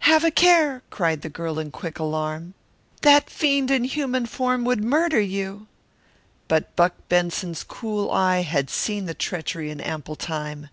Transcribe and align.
"Have 0.00 0.24
a 0.24 0.30
care!" 0.30 0.82
cried 0.90 1.22
the 1.22 1.30
girl 1.30 1.58
in 1.58 1.70
quick 1.70 1.98
alarm. 1.98 2.52
"That 3.00 3.30
fiend 3.30 3.70
in 3.70 3.84
human 3.84 4.26
form 4.26 4.66
would 4.66 4.84
murder 4.84 5.18
you!" 5.22 5.68
But 6.48 6.76
Buck 6.76 6.92
Benson's 7.08 7.64
cool 7.64 8.10
eye 8.10 8.42
had 8.42 8.68
seen 8.68 9.06
the 9.06 9.14
treachery 9.14 9.70
in 9.70 9.80
ample 9.80 10.16
time. 10.16 10.68